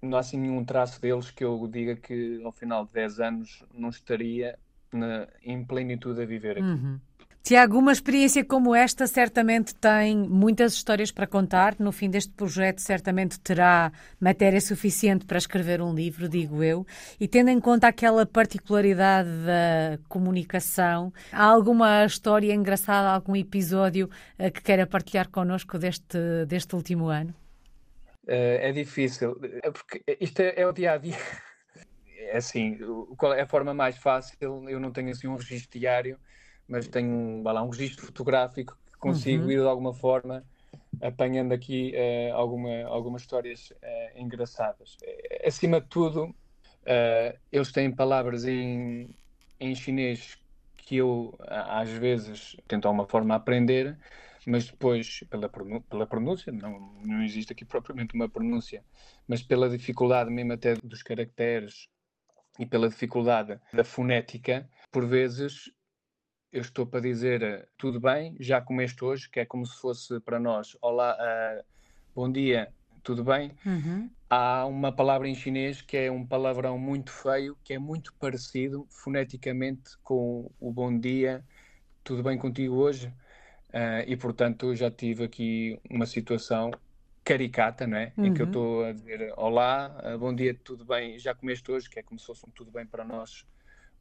[0.00, 3.64] não há assim nenhum traço deles que eu diga que ao final de 10 anos
[3.72, 4.58] não estaria
[4.92, 6.62] na, em plenitude a viver aqui.
[6.62, 7.00] Uhum.
[7.46, 11.76] Tiago, uma experiência como esta certamente tem muitas histórias para contar.
[11.78, 16.86] No fim deste projeto, certamente terá matéria suficiente para escrever um livro, digo eu.
[17.20, 24.50] E tendo em conta aquela particularidade da comunicação, há alguma história engraçada, algum episódio uh,
[24.50, 27.34] que queira partilhar connosco deste, deste último ano?
[28.26, 31.18] Uh, é difícil, é porque isto é, é o dia a dia.
[32.26, 32.78] É assim,
[33.18, 34.34] qual é a forma mais fácil?
[34.40, 36.18] Eu não tenho assim um registro diário
[36.68, 39.50] mas tenho um, lá, um registro fotográfico que consigo uhum.
[39.50, 40.44] ir de alguma forma
[41.00, 44.96] apanhando aqui uh, alguma, algumas histórias uh, engraçadas.
[45.02, 46.34] Uh, acima de tudo,
[47.50, 49.08] eles têm palavras em,
[49.58, 50.38] em chinês
[50.76, 53.96] que eu, às vezes, tento alguma forma aprender,
[54.46, 58.84] mas depois, pela, pela pronúncia, não, não existe aqui propriamente uma pronúncia,
[59.26, 61.88] mas pela dificuldade mesmo até dos caracteres
[62.58, 65.72] e pela dificuldade da fonética, por vezes
[66.54, 70.20] eu estou para dizer eh, tudo bem, já comeste hoje, que é como se fosse
[70.20, 71.64] para nós, olá, uh,
[72.14, 73.50] bom dia, tudo bem?
[73.66, 74.08] Uhum.
[74.30, 78.86] Há uma palavra em chinês que é um palavrão muito feio, que é muito parecido
[78.88, 81.44] foneticamente com o bom dia,
[82.04, 83.08] tudo bem contigo hoje?
[83.70, 86.70] Uh, e portanto já tive aqui uma situação
[87.24, 88.12] caricata, não é?
[88.16, 88.26] Uhum.
[88.26, 88.50] Em que eu uhum.
[88.50, 92.26] estou a dizer olá, bom dia, tudo bem, já comeste hoje, que é como se
[92.26, 93.44] fosse um tudo bem para nós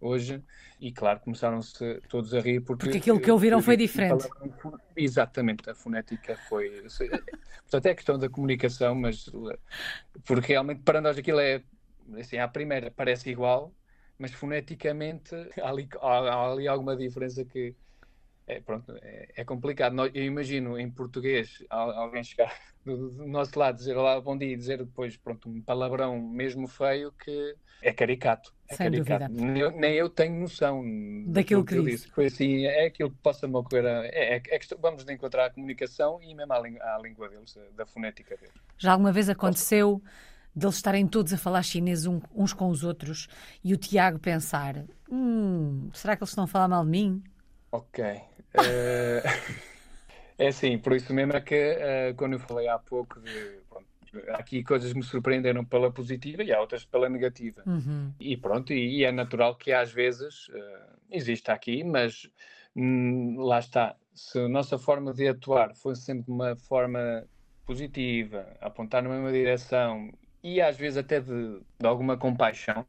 [0.03, 0.43] hoje,
[0.79, 4.27] e claro, começaram-se todos a rir porque, porque aquilo que ouviram foi diferente.
[4.95, 6.83] Exatamente, a fonética foi.
[7.61, 9.29] Portanto, é questão da comunicação, mas
[10.25, 11.63] porque realmente para nós aquilo é
[12.19, 13.73] assim, à primeira parece igual,
[14.19, 17.75] mas foneticamente há ali, há, ali alguma diferença que
[18.45, 19.95] é, pronto, é, é, complicado.
[20.13, 22.53] Eu imagino em português alguém chegar
[22.85, 26.67] do, do nosso lado, dizer olá, bom dia, e dizer depois pronto, um palavrão mesmo
[26.67, 28.53] feio que é caricato.
[28.69, 29.27] É Sem caricato.
[29.27, 29.51] dúvida.
[29.51, 30.83] Nem eu, nem eu tenho noção
[31.27, 32.07] daquilo que, que disse.
[32.07, 33.85] Foi assim, é aquilo que possa me ocorrer.
[33.85, 37.85] É, é, é que vamos encontrar a comunicação e mesmo a, a língua deles, da
[37.85, 38.53] fonética deles.
[38.77, 40.01] Já alguma vez aconteceu
[40.55, 43.27] deles estarem todos a falar chinês uns com os outros
[43.63, 47.21] e o Tiago pensar: hum, será que eles estão a falar mal de mim?
[47.69, 48.03] Ok.
[48.03, 49.63] Uh,
[50.37, 53.87] é assim, por isso mesmo é que uh, quando eu falei há pouco de pronto,
[54.33, 57.63] aqui coisas me surpreenderam pela positiva e há outras pela negativa.
[57.65, 58.11] Uhum.
[58.19, 62.29] E pronto, e, e, é natural que às vezes uh, exista aqui, mas
[62.75, 63.95] hum, lá está.
[64.13, 67.25] Se a nossa forma de atuar fosse sempre uma forma
[67.65, 70.11] positiva, apontar na mesma direção
[70.43, 72.85] e às vezes até de, de alguma compaixão,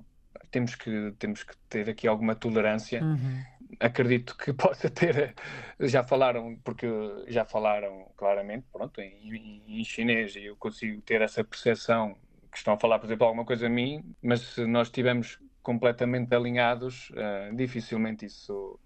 [0.51, 3.03] temos que, temos que ter aqui alguma tolerância.
[3.03, 5.35] Uhum acredito que possa ter,
[5.81, 6.87] já falaram, porque
[7.29, 12.17] já falaram claramente, pronto, em, em chinês e eu consigo ter essa percepção
[12.51, 16.33] que estão a falar, por exemplo, alguma coisa a mim, mas se nós estivermos completamente
[16.35, 18.79] alinhados, uh, dificilmente isso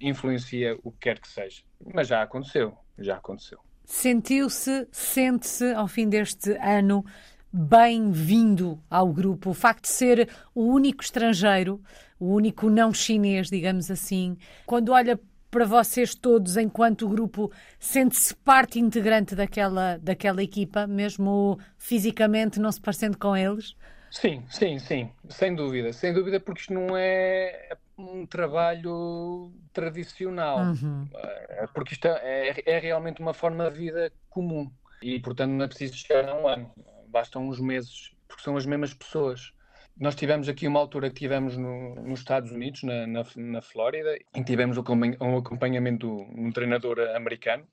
[0.00, 1.62] influencia o que quer que seja.
[1.94, 3.58] Mas já aconteceu, já aconteceu.
[3.84, 7.04] Sentiu-se, sente-se ao fim deste ano
[7.52, 9.50] bem-vindo ao grupo.
[9.50, 11.80] O facto de ser o único estrangeiro,
[12.18, 15.18] o único não chinês, digamos assim, quando olha
[15.50, 22.80] para vocês todos, enquanto grupo, sente-se parte integrante daquela, daquela equipa, mesmo fisicamente não se
[22.80, 23.74] parecendo com eles?
[24.10, 31.08] Sim, sim, sim, sem dúvida, sem dúvida, porque isto não é um trabalho tradicional, uhum.
[31.14, 34.70] É, porque isto é, é realmente uma forma de vida comum
[35.02, 36.70] e, portanto, não é preciso chegar a um ano,
[37.08, 39.52] bastam uns meses, porque são as mesmas pessoas.
[39.98, 44.16] Nós tivemos aqui uma altura que tivemos no, nos Estados Unidos, na, na, na Flórida,
[44.34, 47.66] em que tivemos um acompanhamento de um treinador americano,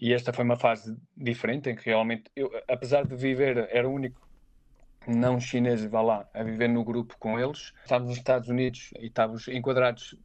[0.00, 3.92] e esta foi uma fase diferente, em que realmente, eu, apesar de viver, era o
[3.92, 4.28] único
[5.06, 7.72] não chinês, vá lá, a viver no grupo com eles.
[7.82, 10.16] Estávamos nos Estados Unidos e estávamos enquadrados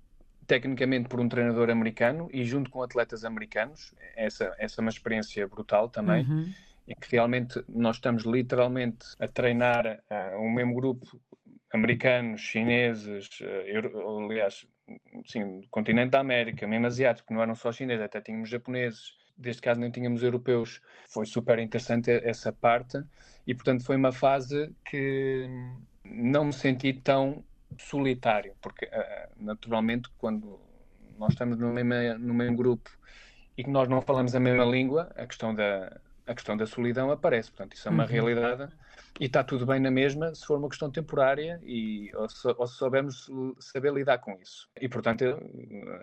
[0.47, 3.93] tecnicamente por um treinador americano e junto com atletas americanos.
[4.15, 6.25] Essa, essa é uma experiência brutal também.
[6.25, 6.53] Uhum.
[6.87, 11.19] Em que realmente nós estamos literalmente a treinar uh, o mesmo grupo
[11.73, 14.67] americanos, chineses, uh, aliás,
[15.25, 19.61] sim, do continente da América, mesmo asiático, não eram só chineses, até tínhamos japoneses, deste
[19.61, 20.81] caso nem tínhamos europeus.
[21.09, 23.03] Foi super interessante essa parte
[23.47, 25.49] e, portanto, foi uma fase que
[26.03, 27.43] não me senti tão
[27.77, 30.59] solitário, porque uh, naturalmente quando
[31.17, 32.89] nós estamos no mesmo, no mesmo grupo
[33.57, 37.11] e que nós não falamos a mesma língua, a questão da, a questão da solidão
[37.11, 37.51] aparece.
[37.51, 38.09] Portanto, isso é uma uhum.
[38.09, 38.69] realidade
[39.19, 42.67] e está tudo bem na mesma se for uma questão temporária e ou se, ou
[42.67, 44.69] se soubermos saber lidar com isso.
[44.79, 45.23] E, portanto,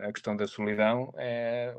[0.02, 1.74] a questão da solidão é,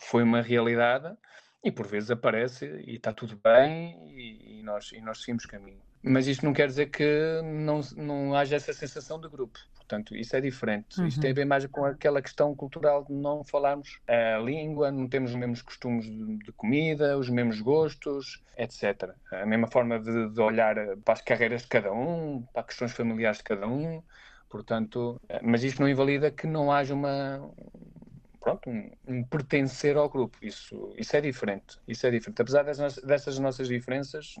[0.00, 1.16] foi uma realidade
[1.64, 5.80] e por vezes aparece e está tudo bem e, e, nós, e nós seguimos caminho.
[6.02, 9.58] Mas isto não quer dizer que não, não haja essa sensação de grupo.
[9.88, 10.98] Portanto, isso é diferente.
[10.98, 11.06] Uhum.
[11.06, 15.08] Isto tem a ver mais com aquela questão cultural de não falarmos a língua, não
[15.08, 19.10] temos os mesmos costumes de, comida, os mesmos gostos, etc.
[19.30, 22.92] A mesma forma de, de, olhar para as carreiras de cada um, para as questões
[22.92, 24.02] familiares de cada um.
[24.50, 27.48] Portanto, mas isto não invalida que não haja uma,
[28.40, 30.36] pronto, um, um, pertencer ao grupo.
[30.42, 31.78] Isso, isso é diferente.
[31.86, 32.42] Isso é diferente.
[32.42, 34.34] Apesar das, dessas nossas diferenças,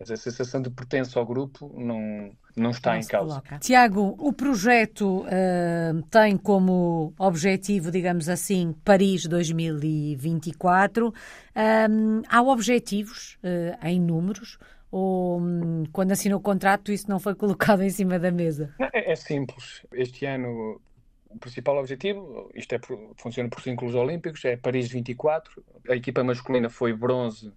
[0.00, 3.40] essa sensação de pertença ao grupo não, não está não em causa.
[3.40, 3.58] Coloca.
[3.58, 11.08] Tiago, o projeto uh, tem como objetivo, digamos assim, Paris 2024.
[11.08, 14.58] Um, há objetivos uh, em números?
[14.90, 18.74] Ou um, quando assinou o contrato isso não foi colocado em cima da mesa?
[18.92, 19.84] É, é simples.
[19.92, 20.80] Este ano
[21.28, 22.80] o principal objetivo, isto é,
[23.16, 25.62] funciona por ciclos olímpicos, é Paris 24.
[25.88, 27.52] A equipa masculina foi bronze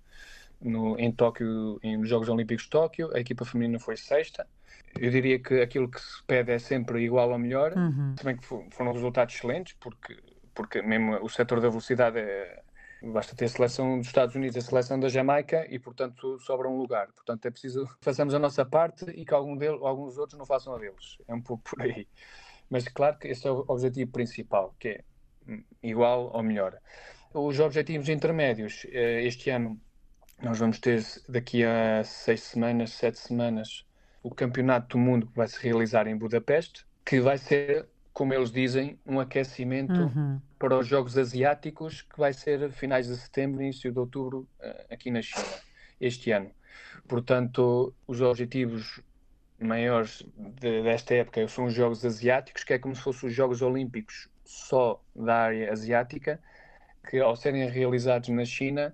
[0.63, 4.47] no, em Tóquio, em Jogos Olímpicos de Tóquio, a equipa feminina foi sexta.
[4.99, 8.15] Eu diria que aquilo que se pede é sempre igual ou melhor, uhum.
[8.23, 10.17] bem que foram resultados excelentes, porque,
[10.53, 12.61] porque mesmo o setor da velocidade é,
[13.01, 16.77] basta ter a seleção dos Estados Unidos, a seleção da Jamaica e, portanto, sobra um
[16.77, 17.07] lugar.
[17.11, 20.45] Portanto, é preciso que façamos a nossa parte e que algum deles, alguns outros não
[20.45, 21.17] façam a deles.
[21.27, 22.07] É um pouco por aí.
[22.69, 25.03] Mas claro que esse é o objetivo principal, que é
[25.81, 26.77] igual ou melhor.
[27.33, 29.79] Os objetivos intermédios, eh, este ano
[30.43, 33.85] nós vamos ter daqui a seis semanas, sete semanas,
[34.21, 38.51] o Campeonato do Mundo que vai se realizar em Budapeste, que vai ser, como eles
[38.51, 40.41] dizem, um aquecimento uhum.
[40.59, 45.09] para os Jogos Asiáticos, que vai ser finais de setembro, início de outubro, eh, aqui
[45.09, 45.45] na China,
[45.99, 46.51] este ano.
[47.07, 49.01] Portanto, os objetivos
[49.59, 53.61] maiores de, desta época são os Jogos Asiáticos, que é como se fossem os Jogos
[53.61, 56.39] Olímpicos só da área asiática,
[57.09, 58.93] que ao serem realizados na China,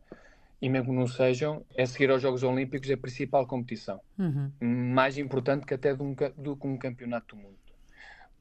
[0.61, 4.01] e mesmo que não sejam, é seguir aos Jogos Olímpicos a principal competição.
[4.17, 4.51] Uhum.
[4.93, 7.58] Mais importante que até do, do que um campeonato do mundo.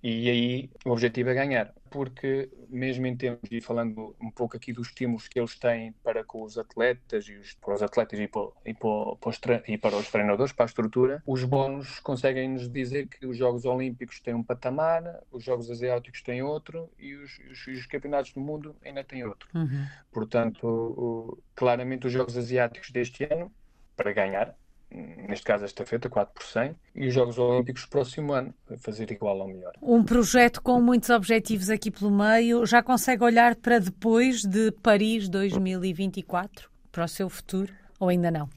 [0.03, 4.73] E aí o objetivo é ganhar, porque mesmo em termos, e falando um pouco aqui
[4.73, 8.29] dos estímulos que eles têm para com os atletas e os, para os atletas e
[8.29, 13.09] para, e, para, e para os treinadores, para a estrutura, os bónus conseguem nos dizer
[13.09, 17.67] que os Jogos Olímpicos têm um patamar, os Jogos Asiáticos têm outro e os, os,
[17.67, 19.49] os Campeonatos do Mundo ainda têm outro.
[19.53, 19.85] Uhum.
[20.13, 23.51] Portanto, o, claramente os Jogos Asiáticos deste ano,
[23.97, 24.55] para ganhar,
[24.91, 29.39] neste caso esta feita, 4 por 100, e os Jogos Olímpicos próximo ano, fazer igual
[29.39, 29.73] ou melhor.
[29.83, 35.29] Um projeto com muitos objetivos aqui pelo meio, já consegue olhar para depois de Paris
[35.29, 38.49] 2024, para o seu futuro, ou ainda não?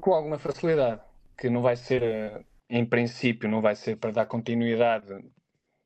[0.00, 1.00] Com alguma facilidade,
[1.36, 5.06] que não vai ser, eh, em princípio, não vai ser para dar continuidade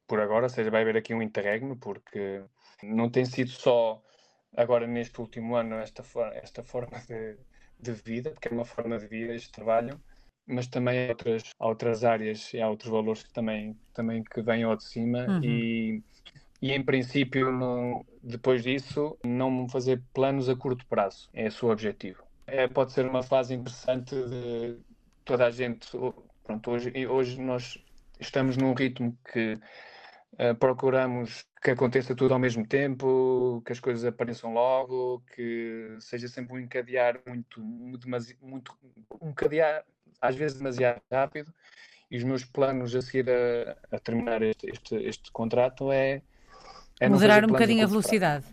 [0.07, 2.42] por agora, ou seja, vai haver aqui um interregno, porque
[2.83, 4.02] não tem sido só
[4.57, 6.02] agora neste último ano esta,
[6.35, 7.37] esta forma de
[7.83, 10.00] de vida, porque é uma forma de vida este trabalho,
[10.46, 14.40] mas também há outras, há outras áreas e há outros valores que também, também que
[14.40, 15.40] vêm ao de cima uhum.
[15.42, 16.02] e,
[16.60, 21.68] e em princípio não, depois disso não fazer planos a curto prazo, é o seu
[21.68, 22.22] objetivo.
[22.46, 24.76] É, pode ser uma fase interessante de
[25.24, 25.88] toda a gente,
[26.44, 27.78] pronto, hoje, hoje nós
[28.20, 29.58] estamos num ritmo que
[30.35, 36.26] uh, procuramos que aconteça tudo ao mesmo tempo, que as coisas apareçam logo, que seja
[36.28, 38.08] sempre um encadear muito, muito
[39.20, 39.85] um encadear
[40.20, 41.52] às vezes demasiado rápido.
[42.10, 46.20] E os meus planos a seguir a, a terminar este, este, este, contrato é,
[47.00, 48.44] é moderar um bocadinho a velocidade.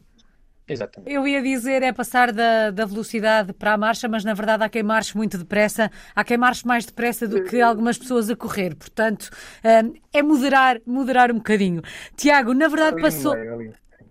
[0.69, 1.11] Exatamente.
[1.11, 4.69] Eu ia dizer é passar da, da velocidade para a marcha, mas na verdade há
[4.69, 8.75] quem marche muito depressa, há quem marche mais depressa do que algumas pessoas a correr.
[8.75, 9.29] Portanto,
[9.63, 11.81] hum, é moderar, moderar um bocadinho.
[12.15, 13.35] Tiago, na verdade passou.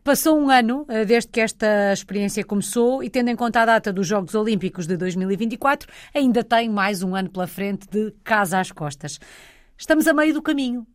[0.04, 3.92] Passou um ano eh, desde que esta experiência começou e, tendo em conta a data
[3.92, 8.72] dos Jogos Olímpicos de 2024, ainda tem mais um ano pela frente de casa às
[8.72, 9.18] costas.
[9.76, 10.86] Estamos a meio do caminho.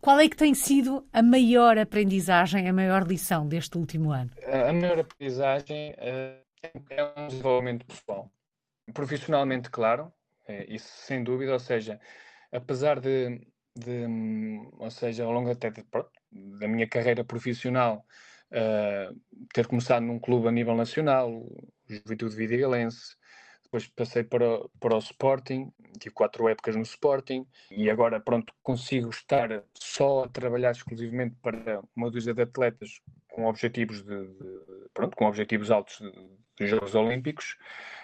[0.00, 4.30] Qual é que tem sido a maior aprendizagem, a maior lição deste último ano?
[4.46, 6.42] A maior aprendizagem uh,
[6.88, 8.30] é um desenvolvimento pessoal.
[8.94, 10.10] Profissionalmente, claro,
[10.48, 12.00] é, isso sem dúvida, ou seja,
[12.50, 13.46] apesar de,
[13.76, 14.06] de
[14.78, 15.84] ou seja, ao longo até de,
[16.58, 18.06] da minha carreira profissional,
[18.52, 19.20] uh,
[19.52, 23.16] ter começado num clube a nível nacional, o Juventude Vidigalense,
[23.70, 29.10] depois passei para, para o Sporting, tive quatro épocas no Sporting e agora, pronto, consigo
[29.10, 35.16] estar só a trabalhar exclusivamente para uma dúzia de atletas com objetivos de, de pronto,
[35.16, 36.00] com objetivos altos
[36.58, 37.56] dos Jogos Olímpicos.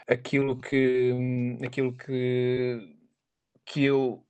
[0.07, 2.97] Aquilo que, aquilo que,
[3.65, 4.25] que eu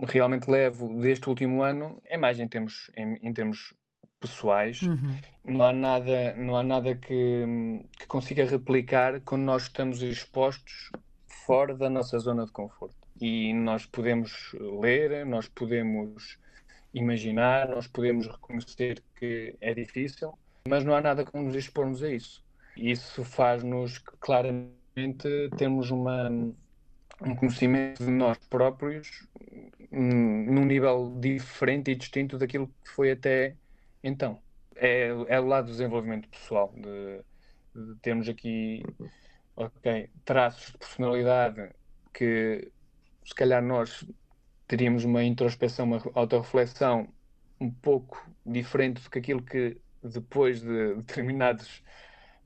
[0.00, 3.74] realmente levo deste último ano é mais em termos, em, em termos
[4.20, 5.16] pessoais, uhum.
[5.44, 7.44] não há nada, não há nada que,
[7.98, 10.90] que consiga replicar quando nós estamos expostos
[11.46, 12.96] fora da nossa zona de conforto.
[13.20, 16.38] E nós podemos ler, nós podemos
[16.92, 20.32] imaginar, nós podemos reconhecer que é difícil,
[20.68, 22.44] mas não há nada como nos expormos a isso.
[22.76, 29.26] Isso faz-nos claramente termos uma, um conhecimento de nós próprios
[29.90, 33.56] num nível diferente e distinto daquilo que foi até
[34.02, 34.40] então,
[34.76, 37.20] é, é o lado do desenvolvimento pessoal, de,
[37.74, 38.82] de termos aqui
[39.56, 41.70] ok, traços de personalidade
[42.14, 42.70] que
[43.24, 44.04] se calhar nós
[44.66, 47.08] teríamos uma introspeção, uma autorreflexão
[47.60, 51.82] um pouco diferente do que aquilo que depois de determinados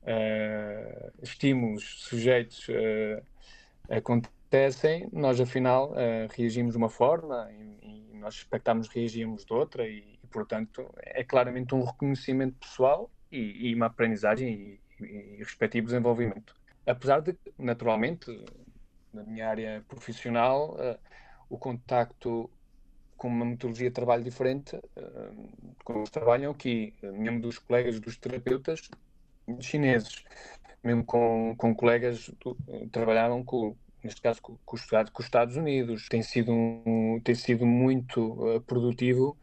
[0.01, 3.23] uh, estímulos sujeitos uh,
[3.89, 9.87] acontecem, nós afinal uh, reagimos de uma forma e, e nós expectámos reagirmos de outra
[9.87, 16.55] e portanto, é claramente um reconhecimento pessoal e, e uma aprendizagem e, e, respectivo desenvolvimento.
[16.85, 18.25] Apesar de, naturalmente,
[19.13, 20.97] na minha área profissional, uh,
[21.49, 22.49] o contacto
[23.15, 28.89] com uma metodologia de trabalho diferente, uh, como trabalham aqui, mesmo dos colegas dos terapeutas
[29.61, 30.25] chineses,
[30.83, 34.83] mesmo com, com colegas que trabalharam com, neste caso com os
[35.19, 36.09] Estados Unidos.
[36.09, 39.37] Tem sido, um, tem sido muito uh, produtivo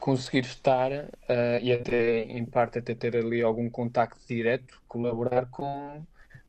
[0.00, 6.04] conseguir estar uh, e até, em parte, até ter ali algum contacto direto, colaborar com,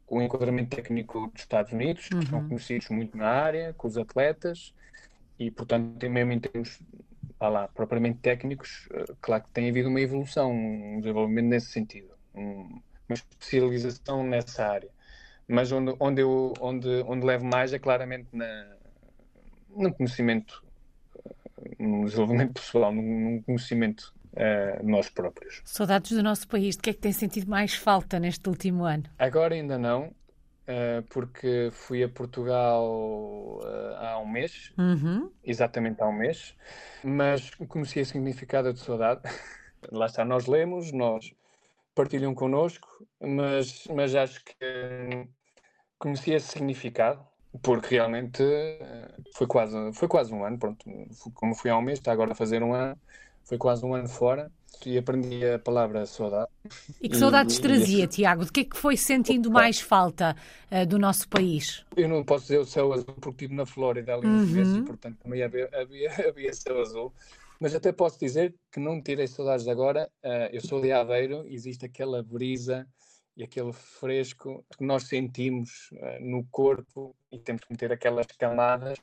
[0.06, 2.20] com o enquadramento técnico dos Estados Unidos, uhum.
[2.20, 4.74] que são conhecidos muito na área, com os atletas,
[5.40, 6.80] e, portanto, mesmo em termos
[7.40, 12.82] lá, propriamente técnicos, uh, claro que tem havido uma evolução, um desenvolvimento nesse sentido, um,
[13.08, 14.90] uma especialização nessa área.
[15.48, 18.76] Mas onde, onde, eu, onde, onde levo mais é claramente na,
[19.70, 20.67] no conhecimento
[21.80, 25.62] num desenvolvimento pessoal, num, conhecimento uh, nós próprios.
[25.66, 29.04] Saudades do nosso país, de que é que tem sentido mais falta neste último ano?
[29.18, 32.86] Agora ainda não, uh, porque fui a Portugal
[33.62, 35.32] uh, há um mês, uhum.
[35.44, 36.56] exatamente há um mês,
[37.04, 39.22] mas conheci a significado de saudade.
[39.92, 41.34] Lá está, nós lemos, nós
[41.94, 42.88] partilham connosco,
[43.20, 45.28] mas, mas acho que
[45.98, 47.27] conheci esse significado
[47.62, 50.86] porque realmente eh, foi quase, foi quase um ano, pronto,
[51.34, 52.98] como fui há um mês, está agora a fazer um ano,
[53.44, 54.52] foi quase um ano fora
[54.86, 56.50] e aprendi a palavra saudade.
[57.02, 58.08] E que saudades e, trazia, e...
[58.08, 58.46] Tiago?
[58.46, 60.36] De que é que foi sentindo mais falta
[60.72, 61.86] uh, do nosso país?
[61.96, 64.46] Eu não posso dizer o céu azul porque estive na Flórida ali uhum.
[64.46, 67.14] mês e portanto também havia, havia, havia céu azul.
[67.60, 70.08] Mas até posso dizer que não tirei saudades agora.
[70.24, 72.88] Uh, eu sou de Aveiro, existe aquela brisa
[73.38, 78.98] e aquele fresco que nós sentimos uh, no corpo e temos que meter aquelas camadas,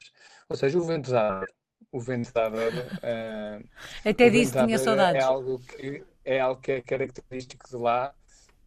[0.48, 1.44] ou seja, o vento da
[1.92, 3.68] o vento da uh,
[4.04, 5.22] Até disso tinha é saudades.
[5.22, 8.12] É algo, que, é algo que é característico de lá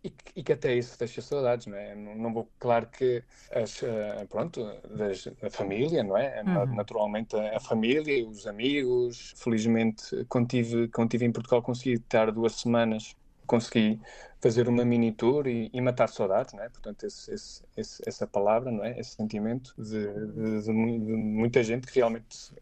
[0.01, 1.93] e que, e que até isso deixa saudades, não é?
[1.93, 4.63] Não, não vou, claro que as, uh, pronto,
[4.95, 6.41] das, a família, não é?
[6.43, 6.75] Uhum.
[6.75, 12.31] Naturalmente a, a, família, os amigos, felizmente quando estive, quando estive em Portugal consegui estar
[12.31, 13.13] duas semanas
[13.47, 13.99] consegui
[14.39, 16.69] fazer uma mini tour e, e matar saudades, não é?
[16.69, 18.99] Portanto, esse, esse, esse, essa palavra, não é?
[18.99, 22.53] Esse sentimento de, de, de, muita gente que realmente,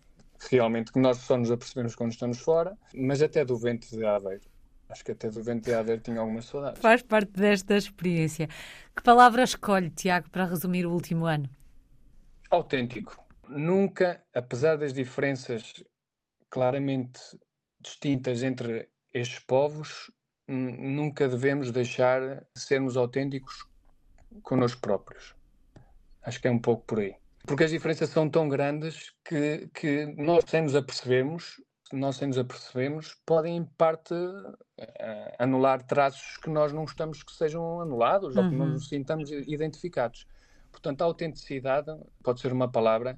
[0.50, 4.44] realmente que nós só nos apercebemos quando estamos fora, mas até do vento de Aveiro.
[4.88, 6.82] Acho que até do vento de Aveiro tinha algumas saudades.
[6.82, 8.48] Faz parte desta experiência.
[8.96, 11.50] Que palavra escolhe, Tiago, para resumir o último ano?
[12.50, 13.18] Autêntico.
[13.50, 15.84] Nunca, apesar das diferenças
[16.50, 17.20] claramente
[17.82, 20.12] distintas entre estes povos,
[20.48, 22.22] nunca devemos deixar
[22.54, 23.66] de sermos autênticos
[24.44, 25.36] connosco próprios.
[26.22, 27.16] Acho que é um pouco por aí.
[27.46, 31.62] Porque as diferenças são tão grandes que, que nós, sem nos apercebemos,
[31.94, 34.56] nós sem nos apercebemos, podem em parte uh,
[35.38, 38.44] anular traços que nós não gostamos que sejam anulados uhum.
[38.44, 38.72] ou que não uhum.
[38.74, 40.28] nos sintamos identificados.
[40.72, 43.18] Portanto, a autenticidade pode ser uma palavra,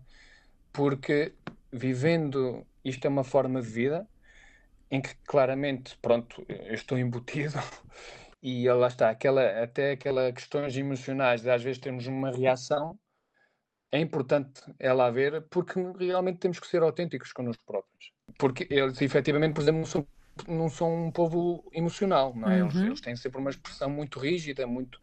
[0.73, 1.34] porque
[1.71, 4.07] vivendo, isto é uma forma de vida
[4.89, 7.55] em que claramente, pronto, eu estou embutido
[8.41, 12.97] e lá está, aquela, até aquelas questões emocionais de às vezes temos uma reação,
[13.91, 18.11] é importante ela haver porque realmente temos que ser autênticos connosco próprios.
[18.38, 20.07] Porque eles efetivamente, por exemplo, não são,
[20.47, 22.61] não são um povo emocional, não é?
[22.61, 22.69] Uhum.
[22.69, 24.99] Eles, eles têm sempre uma expressão muito rígida, muito...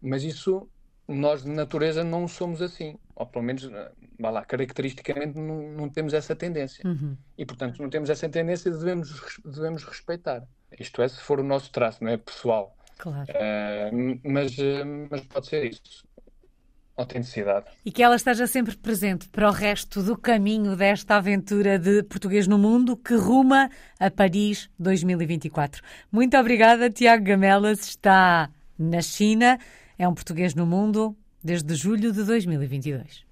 [0.00, 0.68] Mas isso
[1.14, 5.88] nós de natureza não somos assim, ou pelo menos, eh, vá lá, caracteristicamente não, não
[5.88, 6.86] temos essa tendência.
[6.86, 7.16] Uhum.
[7.36, 10.46] E portanto, não temos essa tendência, devemos, devemos respeitar.
[10.78, 12.76] Isto é, se for o nosso traço, não é pessoal.
[12.98, 13.26] Claro.
[13.32, 16.08] Uh, mas, uh, mas pode ser isso.
[16.96, 17.66] Autenticidade.
[17.84, 22.46] E que ela esteja sempre presente para o resto do caminho desta aventura de português
[22.46, 25.82] no mundo que ruma a Paris 2024.
[26.12, 27.80] Muito obrigada, Tiago Gamelas.
[27.80, 29.58] Está na China
[30.00, 33.26] é um português no mundo desde julho de 2022.